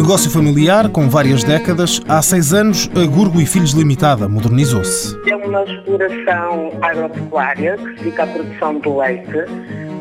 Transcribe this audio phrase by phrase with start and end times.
[0.00, 5.14] Negócio familiar com várias décadas, há seis anos a Gurgo e Filhos Limitada modernizou-se.
[5.28, 9.44] É uma exploração agropecuária que dedica à produção de leite,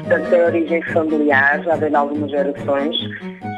[0.00, 2.96] portanto é origem familiar, já vem de algumas gerações,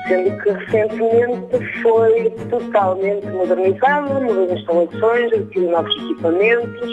[0.07, 6.91] sendo que recentemente foi totalmente modernizada, mudou as instalações, adquiriu novos equipamentos,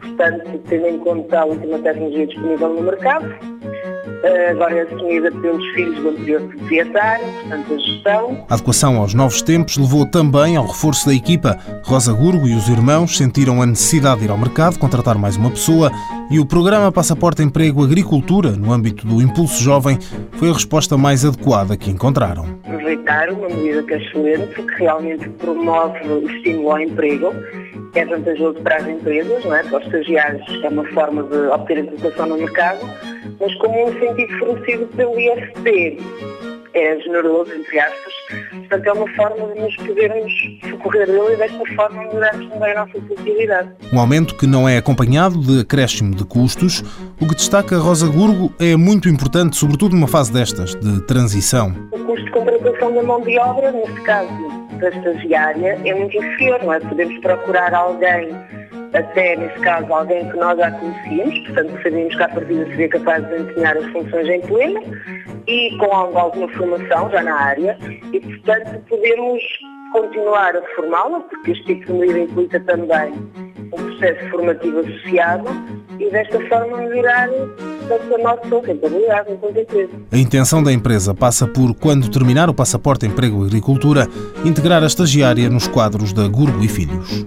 [0.00, 3.51] portanto tendo em conta a última tecnologia disponível no mercado
[4.50, 8.46] agora é assumida pelos filhos do anterior proprietário, portanto a gestão.
[8.48, 11.58] A adequação aos novos tempos levou também ao reforço da equipa.
[11.84, 15.50] Rosa Gurgo e os irmãos sentiram a necessidade de ir ao mercado, contratar mais uma
[15.50, 15.90] pessoa
[16.30, 19.98] e o programa Passaporte Emprego Agricultura, no âmbito do Impulso Jovem,
[20.32, 22.58] foi a resposta mais adequada que encontraram.
[22.64, 27.34] Aproveitar uma medida que é excelente, porque realmente promove o estímulo ao emprego
[27.94, 29.62] é vantajoso para as empresas, não é?
[29.62, 32.80] para os estagiários é uma forma de obter colocação no mercado,
[33.40, 35.98] mas como um incentivo fornecido pelo IFP
[36.74, 38.12] é generoso, entre aspas,
[38.50, 40.32] portanto é uma forma de nos podermos
[40.70, 43.70] socorrer dele e desta forma melhorarmos também a nossa produtividade.
[43.92, 46.82] Um aumento que não é acompanhado de acréscimo de custos,
[47.20, 51.74] o que destaca Rosa Gurgo é muito importante, sobretudo numa fase destas, de transição.
[51.92, 56.60] O custo de contratação da mão de obra, neste caso da estagiária é muito inferior,
[56.62, 56.80] não é?
[56.80, 58.30] Podemos procurar alguém,
[58.94, 63.24] até nesse caso alguém que nós já conhecíamos, portanto sabíamos que a partida seria capaz
[63.24, 64.80] de desempenhar as funções em pleno
[65.46, 67.78] e com alguma formação já na área
[68.12, 69.42] e portanto podemos
[69.92, 73.12] continuar a formá-la, porque este tipo de medida implica também
[73.72, 75.48] um processo formativo associado
[75.98, 79.92] e desta forma melhorar a nossa rentabilidade enquanto empresa.
[80.10, 84.08] A intenção da empresa passa por, quando terminar o passaporte Emprego e Agricultura,
[84.44, 87.26] integrar a estagiária nos quadros da Gurgo e Filhos.